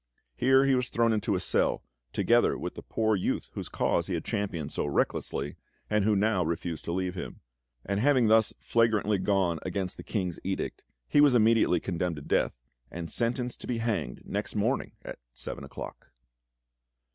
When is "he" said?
0.65-0.73, 4.07-4.15, 11.07-11.21